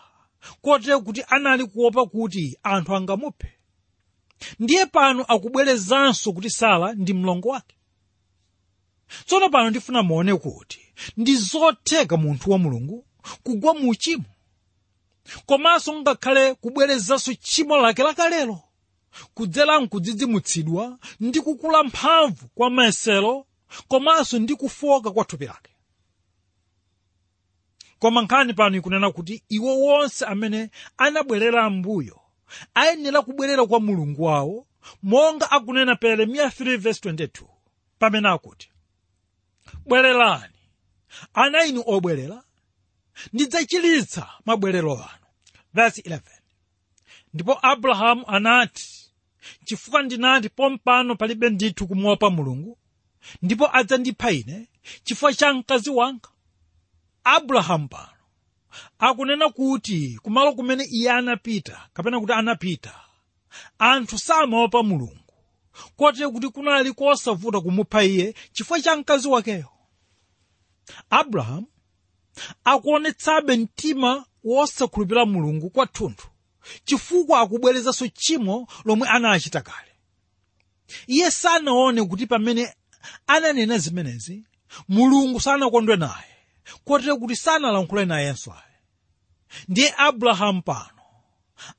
kotero 0.61 1.01
kuti 1.01 1.23
anali 1.27 1.65
kuopa 1.65 2.05
kuti 2.05 2.57
anthu 2.63 2.95
angamuphe. 2.95 3.51
Ndiye 4.59 4.85
pano 4.85 5.23
akubwerezanso 5.27 6.33
kuti 6.33 6.49
sara 6.49 6.93
ndi 6.93 7.13
mlongo 7.13 7.49
wake. 7.49 7.75
Tsono 9.25 9.49
pano 9.49 9.69
ndifuna 9.69 10.03
muone 10.03 10.35
kuti 10.35 10.79
ndi 11.17 11.35
zotheka 11.35 12.17
munthu 12.17 12.51
wa 12.51 12.57
mulungu 12.57 13.05
kugwa 13.43 13.73
mu 13.73 13.89
uchimo 13.89 14.23
komanso 15.45 15.93
ngakhale 16.01 16.53
kubwerezanso 16.53 17.33
tchimo 17.33 17.77
lake 17.77 18.03
lakalelo 18.03 18.59
kudzera 19.33 19.79
mkudzidzimutsidwa 19.81 20.99
ndi 21.19 21.41
kukula 21.41 21.83
mphamvu 21.83 22.47
kwa 22.55 22.69
mayesero 22.69 23.45
komanso 23.87 24.39
ndi 24.39 24.55
kufoka 24.55 25.11
kwa 25.11 25.25
thupi 25.25 25.45
lake 25.45 25.71
koma 27.99 28.21
nkhani 28.21 28.53
pano 28.53 28.77
ikunena 28.77 29.11
kuti 29.11 29.43
iwo 29.49 29.79
wonse 29.79 30.25
amene 30.25 30.69
anabwerera 30.97 31.69
mbuyo 31.69 32.19
ayenera 32.73 33.21
kubwerera 33.21 33.65
kwa 33.65 33.79
mulungu 33.79 34.23
wawo 34.23 34.67
monga 35.03 35.51
akunena 35.51 35.95
pa 35.95 36.07
yeremiya 36.07 36.47
3:22 36.47 37.45
pamene 37.99 38.29
akuti 38.29 38.69
bwererani. 39.85 40.53
Ana 41.33 41.65
inu 41.65 41.83
obwerera 41.85 42.43
ndidzachiritsa 43.33 44.29
mabwerero 44.45 44.93
anu. 44.93 45.25
Verse 45.73 46.01
11 46.01 46.21
ndipo 47.33 47.59
abrahamu 47.61 48.23
anati 48.27 49.11
chifukwa 49.65 50.01
ndinati 50.01 50.49
pompano 50.49 51.15
palibe 51.15 51.49
ndithu 51.49 51.87
kumuopa 51.87 52.29
mulungu 52.29 52.77
ndipo 53.41 53.77
adzandipha 53.77 54.31
ine 54.31 54.67
chifukwa 55.03 55.33
cha 55.33 55.53
mkazi 55.53 55.89
wanga 55.89 56.29
abrahamu 57.23 57.87
pano. 57.87 58.09
Akunena 58.99 59.49
kuti 59.49 60.19
kumalo 60.23 60.53
kumene 60.53 60.83
iye 60.83 61.11
anapita 61.11 61.89
kapena 61.93 62.19
kuti 62.19 62.33
anapita 62.33 63.01
anthu 63.79 64.17
samaopa 64.17 64.83
mulungu. 64.83 65.19
Kotero 65.97 66.31
kuti 66.31 66.49
kunali 66.49 66.93
kosavuta 66.93 67.61
kumupha 67.61 68.03
iye 68.03 68.35
chifukwa 68.53 68.81
cha 68.81 68.95
mkazi 68.95 69.27
wakeyo 69.27 69.69
abrahamu 71.09 71.67
akuonetsabe 72.63 73.57
mtima 73.57 74.25
wosakhulupirira 74.43 75.25
mulungu 75.25 75.69
kwathunthu 75.69 76.27
chifukwa 76.85 77.39
akubwerezanso 77.39 78.07
tchimo 78.07 78.67
lomwe 78.85 79.07
anachita 79.09 79.61
kale. 79.61 79.91
Iye 81.07 81.31
sanaone 81.31 82.03
kuti 82.05 82.27
pamene 82.27 82.73
ananena 83.27 83.77
zimenezi 83.77 84.43
mulungu 84.87 85.41
sanakondwe 85.41 85.95
naye 85.95 86.35
kotero 86.85 87.17
kuti 87.17 87.35
sanalankhule 87.35 88.05
nayenso 88.05 88.51
ayi. 88.51 88.75
Ndiye 89.67 89.93
abrahamu 89.97 90.61
pano 90.61 90.89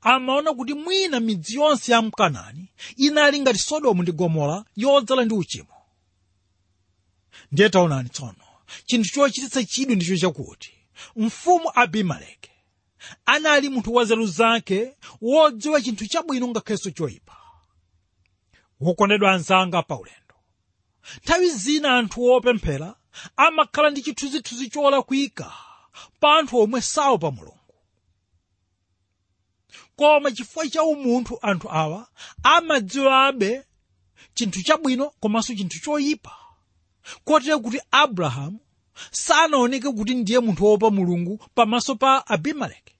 amaona 0.01 0.53
kuti 0.53 0.73
mwina 0.73 1.19
midzi 1.19 1.55
yonse 1.55 1.91
ya 1.91 2.01
mkanani 2.01 2.69
inali 2.95 3.39
ngati 3.39 3.59
sodomu 3.59 4.01
ndi 4.03 4.11
gomora 4.11 4.65
yodzala 4.75 5.25
ndi 5.25 5.33
uchimo. 5.33 5.73
Ndiye 7.51 7.69
taonani 7.69 8.09
tsono 8.09 8.43
chinthu 8.85 9.11
chochititsa 9.13 9.63
chidwi 9.63 9.95
ndicho 9.95 10.17
chakuti 10.17 10.73
mfumu 11.15 11.71
abimeleki 11.75 12.51
anali 13.25 13.69
munthu 13.69 13.93
wa 13.93 14.03
nzeru 14.03 14.25
zake 14.27 14.95
wodziwa 15.21 15.81
chinthu 15.81 16.07
chabwino 16.07 16.47
ngakhenso 16.47 16.91
choyipa. 16.91 17.37
Wokondedwa 18.79 19.31
anzanga 19.31 19.81
paulendo 19.83 20.26
nthawi 21.23 21.49
zina 21.49 21.97
anthu 21.97 22.25
opemphera 22.31 22.95
amakhala 23.35 23.89
ndi 23.89 24.01
chithunzithunzi 24.01 24.69
cholakwika 24.69 25.47
pa 26.19 26.37
anthu 26.37 26.57
omwe 26.59 26.81
saopa 26.81 27.31
mulungu. 27.31 27.53
Koma 29.95 30.31
chifukwa 30.31 30.67
cha 30.69 30.83
umunthu 30.83 31.39
anthu 31.41 31.67
awa 31.71 32.07
amadziwabe 32.43 33.63
chinthu 34.35 34.63
chabwino 34.63 35.09
komanso 35.21 35.55
chinthu 35.55 35.79
choyipa 35.79 36.33
kotero 37.25 37.59
kuti 37.59 37.79
abrahamu 37.91 38.59
sanaoneke 39.11 39.91
kuti 39.91 40.13
ndiye 40.15 40.39
munthu 40.39 40.65
wopa 40.65 40.89
mulungu 40.91 41.37
pamaso 41.55 41.95
pa 41.95 42.27
abimeleki. 42.27 42.93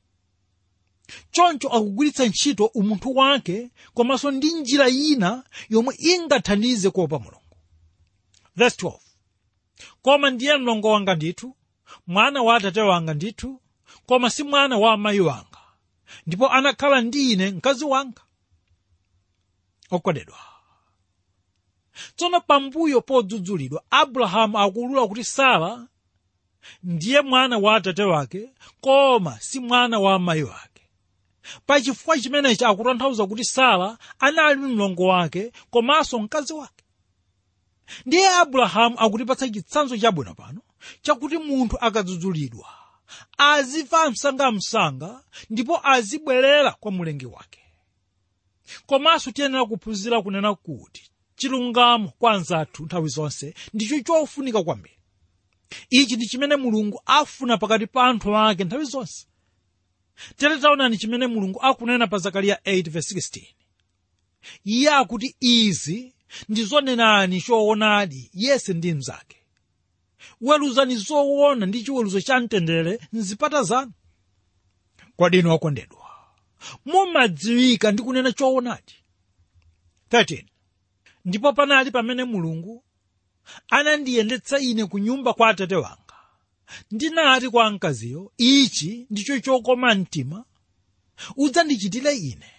Choncho 1.31 1.67
akugwiritsa 1.69 2.25
ntchito 2.25 2.65
umunthu 2.65 3.15
wake 3.15 3.69
komanso 3.93 4.31
ndi 4.31 4.53
njira 4.53 4.89
ina 4.89 5.43
yomwe 5.69 5.95
ingathandize 5.99 6.89
kuopa 6.89 7.19
mulungu 7.19 7.36
Verse 8.57 8.75
12. 8.87 8.99
koma 10.01 10.29
ndiye 10.29 10.57
mlongo 10.57 10.89
wanga 10.89 11.15
ndithu 11.15 11.55
mwana 12.07 12.41
wa 12.41 12.55
atate 12.55 12.81
wanga 12.81 13.13
ndithu 13.13 13.61
koma 14.05 14.29
si 14.29 14.43
mwana 14.43 14.77
wa 14.77 14.93
amayi 14.93 15.19
wanga. 15.19 15.59
Ndipo 16.27 16.49
anakhala 16.49 17.01
ndi 17.01 17.31
ine 17.31 17.51
mkazi 17.51 17.85
wanga. 17.85 18.21
Okondedwa 19.91 20.37
tsono 22.15 22.41
pambuyo 22.41 23.01
podzudzulidwa 23.01 23.83
abrahamu 23.89 24.59
akulula 24.59 25.07
kuti 25.07 25.23
sara 25.23 25.87
ndiye 26.83 27.21
mwana 27.21 27.57
wa 27.57 27.75
atate 27.75 28.03
wake 28.03 28.49
koma 28.81 29.39
si 29.39 29.59
mwana 29.59 29.99
wa 29.99 30.13
amayi 30.15 30.43
wake. 30.43 30.83
Pachifukwa 31.65 32.19
chimenechi 32.19 32.65
akutanthauza 32.65 33.27
kuti 33.27 33.43
sara 33.43 33.97
anali 34.19 34.61
mlongo 34.61 35.03
wake 35.03 35.51
komanso 35.69 36.19
mkazi 36.19 36.53
wake 36.53 36.76
ndiye 38.05 38.29
abrahamu 38.29 38.95
akutipatsa 38.99 39.49
chitsanzo 39.49 39.97
chabwino 39.97 40.33
pano 40.35 40.61
chakuti 41.01 41.37
munthu 41.37 41.77
akadzudzulidwa 41.81 42.67
azimva 43.37 44.11
msangamsanga 44.11 45.23
ndipo 45.49 45.87
azibwerera 45.87 46.71
kwa 46.71 46.91
mlengi 46.91 47.25
wake. 47.25 47.59
Komanso 48.85 49.31
tiyenera 49.31 49.65
kuphunzira 49.65 50.21
kunena 50.21 50.55
kuti 50.55 51.11
chilungamo 51.35 52.09
kwa 52.19 52.31
anzathu 52.31 52.85
nthawi 52.85 53.09
zonse 53.09 53.53
ndicho 53.73 53.99
chofunika 53.99 54.63
kwambiri. 54.63 54.93
Ichi 55.89 56.15
ndi 56.15 56.25
chimene 56.27 56.55
mulungu 56.55 57.01
afuna 57.05 57.57
pakati 57.57 57.87
pa 57.87 58.03
anthu 58.07 58.37
ake 58.37 58.63
nthawi 58.63 58.85
zonse. 58.85 59.27
Tere 60.37 60.57
taonani 60.57 60.97
chimene 60.97 61.27
mulungu 61.27 61.61
akunena 61.61 62.07
pa 62.07 62.17
zakariya 62.17 62.55
8:16 62.65 63.47
iye 64.65 64.89
akuti 64.91 65.35
izi 65.39 66.13
ndizonenani 66.49 67.41
choonadi 67.41 68.29
yese 68.33 68.73
ndi 68.73 68.93
mnzake. 68.93 69.37
Weruzani 70.41 70.95
zoona 70.95 71.65
ndi 71.65 71.83
chiweruzo 71.83 72.21
cha 72.21 72.39
mtendere 72.39 72.99
mzipata 73.13 73.63
zanu. 73.63 73.91
Kwadino 75.15 75.49
wakondedwa 75.49 76.07
mumadziwika 76.85 77.91
ndi 77.91 78.03
kunena 78.03 78.31
choonadi 78.31 78.93
13 80.09 80.45
ndipo 81.25 81.53
panali 81.53 81.91
pamene 81.91 82.23
mulungu 82.23 82.83
anandiyendetsa 83.69 84.59
ine 84.59 84.85
ku 84.85 84.99
nyumba 84.99 85.33
kwa 85.33 85.49
atate 85.49 85.75
wanga. 85.75 86.13
Ndinati 86.91 87.49
kwa 87.49 87.71
mkaziyo 87.71 88.31
ichi 88.37 89.07
ndicho 89.09 89.39
chokoma 89.39 89.95
mtima. 89.95 90.45
Udzandichitire 91.37 92.15
ine 92.17 92.51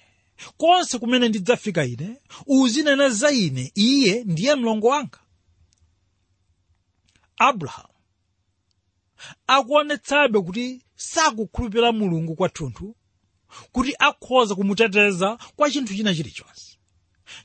konse 0.56 0.98
kumene 0.98 1.28
ndidzafika 1.28 1.84
ine 1.84 2.16
uzinena 2.46 3.08
za 3.08 3.30
ine 3.30 3.72
iye 3.74 4.24
ndiye 4.24 4.54
mlongo 4.54 4.88
wanga. 4.88 5.18
Abrahamu 7.38 7.88
akuonetsabe 9.46 10.40
kuti 10.40 10.82
sakukhulupirira 10.96 11.92
mulungu 11.92 12.34
kwathunthu 12.36 12.96
kuti 13.72 13.94
akhoza 13.98 14.54
kumuteteza 14.54 15.38
kwa 15.56 15.70
chinthu 15.70 15.94
china 15.96 16.14
chilichonse 16.14 16.78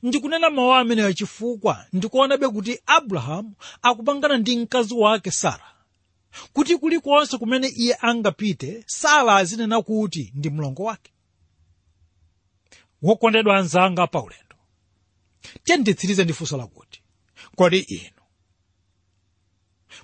ndikunena 0.02 0.50
mawu 0.50 0.72
ameneyo 0.74 1.12
chifukwa 1.12 1.86
ndikuonabe 1.92 2.48
kuti 2.48 2.78
abrahamu 2.86 3.54
akupangana 3.82 4.36
ndi 4.38 4.56
mkazi 4.56 4.94
wake 4.94 5.30
sara 5.30 5.66
kuti 6.52 6.76
kulikonse 6.76 7.38
kumene 7.38 7.68
iye 7.68 7.96
angapite 8.00 8.84
sara 8.86 9.36
azinena 9.36 9.82
kuti 9.82 10.32
ndi 10.34 10.50
mlongo 10.50 10.82
wake 10.82 11.12
wokondedwa 13.06 13.56
anzanga 13.58 14.06
paulendo 14.14 14.56
tiyenditsirize 15.64 16.22
ndi 16.24 16.32
funso 16.32 16.56
lakuti 16.56 16.98
kodi 17.56 17.78
inu 17.78 18.22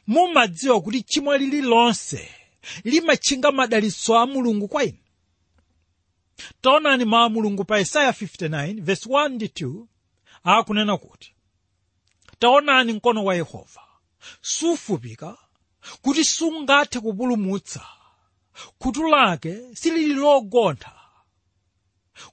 mumadziwa 0.06 0.80
kuti 0.80 1.02
chimwe 1.02 1.38
lililonse 1.38 2.30
limatchinga 2.84 3.52
madalitso 3.52 4.18
a 4.18 4.26
mulungu 4.26 4.68
kwa 4.68 4.84
inu? 4.84 4.98
Taonani 6.60 7.04
mawu 7.04 7.24
a 7.24 7.28
mulungu 7.28 7.64
pa 7.64 7.80
isaya 7.80 8.10
59 8.10 8.80
verse 8.82 9.08
1 9.08 9.28
ndi 9.28 9.46
2 9.46 9.84
akunena 10.44 10.96
kuti 10.96 11.34
taonani 12.38 12.92
mkono 12.92 13.24
wa 13.24 13.34
yehova 13.34 13.82
sufupika 14.42 15.38
kuti 16.02 16.24
sungathe 16.24 17.00
kupulumutsa 17.00 17.86
khutu 18.78 19.08
lake 19.08 19.58
silili 19.74 20.14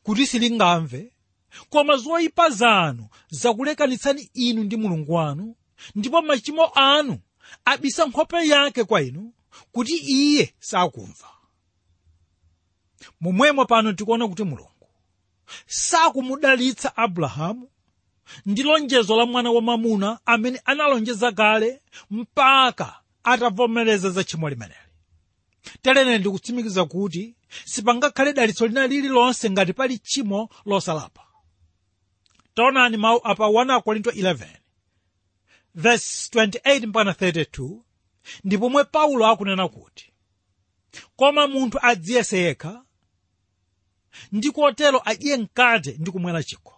kuti 0.04 0.28
silingamve? 0.28 1.12
Koma 1.70 1.98
zoyipa 1.98 2.50
zanu 2.50 3.08
zakulekanitsani 3.30 4.30
inu 4.34 4.64
ndi 4.64 4.78
mulungu 4.78 5.14
wanu 5.14 5.56
ndipo 5.96 6.22
machimo 6.22 6.66
anu 6.76 7.20
abisa 7.66 8.06
nkhope 8.06 8.48
yake 8.48 8.84
kwa 8.84 9.02
inu 9.02 9.34
kuti 9.72 9.96
iye 9.98 10.54
sakumva. 10.60 11.28
Momwemo 13.22 13.66
pano 13.66 13.94
tikuona 13.94 14.28
kuti 14.28 14.44
mulungu 14.44 14.72
sakumudalitsa 15.66 16.98
abrahamu 16.98 17.70
ndi 18.46 18.64
lonjezo 18.64 19.16
la 19.16 19.26
mwana 19.26 19.52
wamwamuna 19.52 20.20
amene 20.26 20.62
analonjeza 20.66 21.32
kale 21.32 21.82
mpaka 22.12 23.00
atavomereza 23.24 24.10
za 24.10 24.24
tchimo 24.24 24.50
limeneli 24.50 24.80
telene 25.82 26.18
ndikutsimikiza 26.18 26.86
kuti 26.86 27.36
sipangakhale 27.66 28.34
dalitso 28.34 28.68
lina 28.68 28.88
lililonse 28.88 29.50
ngati 29.50 29.74
pali 29.74 29.98
tchimo 30.00 30.50
losalapa. 30.66 31.24
Taonani 32.56 32.98
mawu 32.98 33.20
apa 33.24 33.44
1 33.46 33.82
korinto 33.82 34.12
11 34.12 34.48
verse 35.76 36.30
28 36.40 36.88
mpana 36.88 37.12
32 37.12 37.80
ndi 38.44 38.58
paulo 38.92 39.26
akunena 39.28 39.68
kuti 39.68 40.14
koma 41.16 41.48
munthu 41.48 41.80
adziyese 41.82 42.38
yekha 42.40 42.84
ndi 44.32 44.52
kotero 44.52 45.02
adye 45.06 45.38
mkate 45.38 45.96
ndi 46.00 46.12
kumwera 46.12 46.44
chikho. 46.44 46.74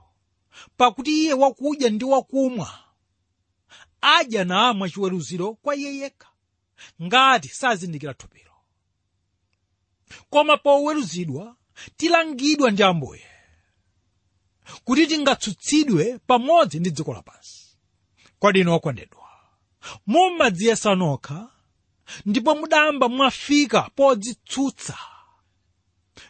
Pakuti 0.77 1.11
iye 1.23 1.33
wakudya 1.33 1.89
ndi 1.89 2.05
wakumwa 2.05 2.79
adya 4.01 4.43
namwa 4.43 4.89
chiweruziro 4.89 5.53
kwa 5.53 5.75
iye 5.75 5.95
yekha 5.97 6.27
ngati 7.03 7.47
sazindikira 7.47 8.13
thupiro 8.13 8.48
koma 10.29 10.57
poweruzidwa 10.57 11.55
tilangidwa 11.97 12.71
ndi 12.71 12.83
ambuye 12.83 13.25
kuti 14.83 15.07
tingatsutsidwe 15.07 16.19
pamodzi 16.27 16.79
ndi 16.79 16.91
dziko 16.91 17.13
lapansi. 17.13 17.77
Inu 18.53 18.73
okondedwa 18.73 19.29
mumadziyesa 20.07 20.95
nokha 20.95 21.49
ndipo 22.25 22.55
mudamba 22.55 23.09
mwafika 23.09 23.81
podzitsutsa. 23.95 24.97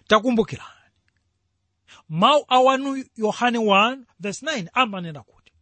Takumbukirani. 0.07 0.69
Mawu 2.09 2.45
a 2.47 2.57
1 2.57 3.05
yohane 3.15 3.57
1:9 3.59 4.69
amanena 4.73 5.23
kuti 5.23 5.53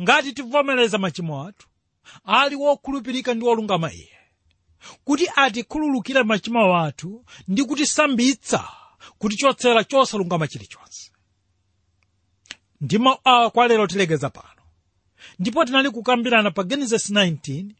ngati 0.00 0.32
tivomereza 0.32 0.98
machimo 0.98 1.46
athu 1.46 1.68
ali 2.24 2.56
wokhulupirika 2.56 3.34
ndi 3.34 3.44
wolungama 3.44 3.92
iye 3.92 4.15
kuti 5.04 5.28
atikhululukire 5.36 6.22
machimo 6.22 6.76
athu 6.76 7.24
ndi 7.48 7.64
kutisambitsa 7.64 8.68
kutichotsera 9.18 9.84
chosalungama 9.84 10.48
chilichonse 10.48 11.10
ndi 12.80 12.98
mawu 12.98 13.18
awa 13.24 13.50
kwa 13.50 13.68
lero 13.68 13.86
tilekeza 13.86 14.30
pano. 14.30 14.62
Ndipo 15.38 15.64
tinali 15.64 15.90
kukambirana 15.90 16.50
pa 16.50 16.64
genesis 16.64 17.10
19 17.10 17.70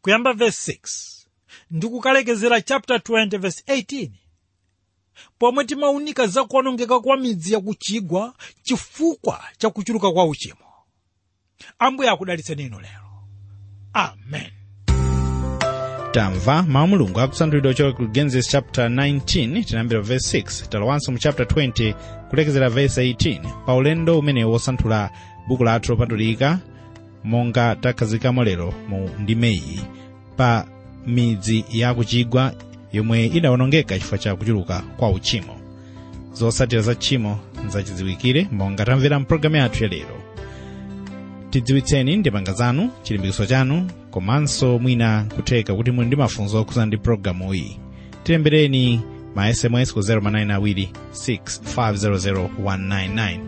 kuyamba 0.00 0.32
verse 0.32 0.72
6 0.72 1.26
ndi 1.70 1.88
kukalekezera 1.88 2.60
chapter 2.60 2.96
20 2.96 3.38
verse 3.38 3.62
18 3.66 4.10
pomwe 5.38 5.64
timaunika 5.64 6.26
za 6.26 6.44
kuonongeka 6.44 7.00
kwa 7.00 7.16
midzi 7.16 7.52
yakuchigwa 7.52 8.34
chifukwa 8.62 9.44
cha 9.58 9.70
kuchuluka 9.70 10.10
kwa 10.12 10.24
uchimo. 10.24 10.66
Ambuye 11.78 12.10
akudalitseni 12.10 12.62
inu 12.62 12.80
lero. 12.80 13.24
Amen 13.92 14.52
tamva 16.16 16.62
mawu 16.62 16.88
mulungu 16.88 17.20
akusanthulidwa 17.20 17.74
choka 17.74 17.92
ku 17.92 18.06
genesis 18.06 18.48
chapter 18.48 18.88
19 18.88 19.64
tinayambira 19.64 20.00
verse 20.00 20.38
6 20.38 20.68
talowanso 20.68 21.12
mu 21.12 21.18
chapter 21.18 21.46
20 21.46 21.94
kulekezera 22.30 22.68
verse 22.68 23.12
18 23.12 23.64
pa 23.66 23.74
ulendo 23.74 24.18
umene 24.18 24.44
wosanthula 24.44 25.10
buku 25.48 25.64
lathu 25.64 25.92
lopatulika 25.92 26.58
monga 27.24 27.76
takhazikamo 27.76 28.44
lero 28.44 28.74
mu 28.88 29.10
ndimeyi. 29.18 29.80
Pa 30.36 30.66
midzi 31.06 31.64
ya 31.72 31.94
kuchigwa 31.94 32.52
yomwe 32.92 33.26
idawonongeka 33.26 33.94
chifukwa 33.98 34.18
cha 34.18 34.36
kuchuluka 34.36 34.82
kwa 34.96 35.10
uchimo. 35.10 35.56
Zosatira 36.32 36.82
za 36.82 36.94
tchimo 36.94 37.38
nzachidziwikire 37.66 38.48
monga 38.52 38.84
tamvera 38.84 39.20
mpulogalamu 39.20 39.56
yathu 39.56 39.84
ya 39.84 39.90
lero. 39.90 40.16
Tidziwitseni 41.50 42.16
ndipanga 42.16 42.52
zanu 42.52 42.90
chilimbikitso 43.02 43.46
chanu 43.46 43.90
komanso 44.16 44.78
mwina 44.78 45.24
kutheka 45.36 45.74
kuti 45.74 45.90
muli 45.90 46.06
ndi 46.06 46.16
mafunzo 46.16 46.60
okhuza 46.60 46.86
ndi 46.86 46.96
pulogalamu 46.96 47.54
iyi 47.54 47.78
tilembereni 48.24 49.00
ma 49.34 49.54
sms 49.54 49.92
ku 49.92 50.00
0manayina 50.00 50.58
6500199 50.58 53.38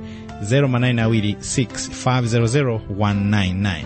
0manayina 0.43 1.09
6500199 1.09 3.83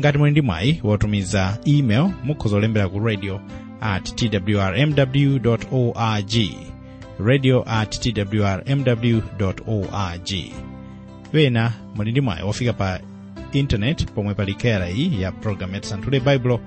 ngati 0.00 0.18
muli 0.18 0.30
ndi 0.30 0.40
mwayi 0.42 0.80
wotumiza 0.84 1.58
email 1.64 2.10
mukhoza 2.24 2.56
kulembera 2.56 2.88
ku 2.88 2.98
radio 2.98 3.40
at 3.80 4.14
twrmw 4.14 5.56
org 5.72 6.32
radio 7.24 7.64
at 7.68 8.00
twrmw 8.00 9.20
org 9.66 10.30
wena 11.32 11.72
muli 11.94 12.10
ndi 12.10 12.20
mwayi 12.20 12.42
wofika 12.44 12.72
pa 12.72 13.00
intanet 13.52 14.06
pomwe 14.12 14.34
pali 14.34 14.54
kerayi 14.54 15.22
ya 15.22 15.32
programu 15.32 15.74
ya 15.74 15.80
tisanthule 15.80 16.20
baibulo 16.20 16.60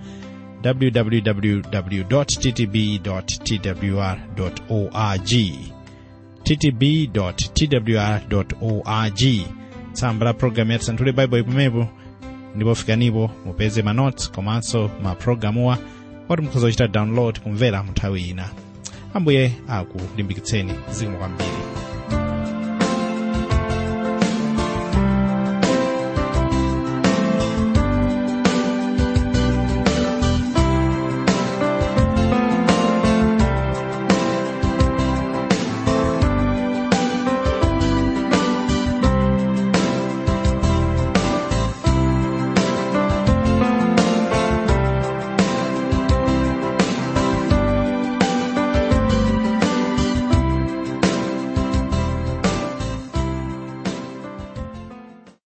www 0.63 1.62
ttb 2.26 2.76
twr 3.04 4.17
org. 4.69 5.32
ttb 6.43 6.84
twr 7.13 8.21
org. 8.62 9.21
Tsamba 9.93 10.26
la 10.26 10.34
program 10.34 10.71
ya 10.71 10.80
tisanthule 10.80 11.12
baibulo 11.12 11.41
ipomepo 11.41 11.88
ndipo 12.56 12.76
fikanipo 12.76 13.32
mupeze 13.45 13.82
manotes 13.82 14.32
komanso 14.32 14.91
maprogramuwa 15.04 15.78
oti 16.30 16.41
mukhoza 16.41 16.65
kuchita 16.65 16.88
download 16.88 17.39
kumvera 17.39 17.84
mu 17.84 17.91
nthawi 17.91 18.21
ina. 18.30 18.50
Ambuye 19.13 19.52
akulimbikitseni 19.67 20.74
zikomo 20.91 21.17
kwambiri 21.17 21.50